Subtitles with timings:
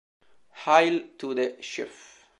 [0.65, 2.25] Hail to the Chief!